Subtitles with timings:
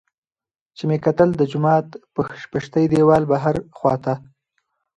[0.77, 1.87] چې مې وکتل د جومات
[2.51, 4.13] پشتۍ دېوال بهر خوا ته